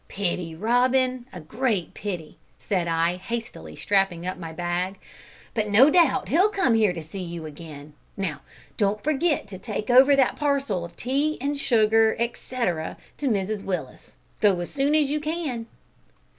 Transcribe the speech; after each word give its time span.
"Pity, 0.07 0.55
Robin 0.55 1.27
a 1.31 1.39
great 1.39 1.93
pity," 1.93 2.39
said 2.57 2.87
I, 2.87 3.17
hastily 3.17 3.75
strapping 3.75 4.25
up 4.25 4.35
my 4.35 4.51
bag, 4.51 4.97
"but 5.53 5.69
no 5.69 5.91
doubt 5.91 6.27
he'll 6.29 6.49
come 6.49 6.73
here 6.73 6.89
again 6.89 7.03
to 7.03 7.07
see 7.07 7.21
you. 7.21 7.93
Now, 8.17 8.41
don't 8.77 9.03
forget 9.03 9.47
to 9.49 9.59
take 9.59 9.91
over 9.91 10.15
that 10.15 10.37
parcel 10.37 10.83
of 10.83 10.95
tea 10.97 11.37
and 11.39 11.55
sugar, 11.55 12.15
etcetera, 12.17 12.97
to 13.19 13.27
Mrs 13.27 13.63
Willis. 13.63 14.15
Go 14.39 14.59
as 14.59 14.71
soon 14.71 14.95
as 14.95 15.07
you 15.11 15.19
can." 15.19 15.67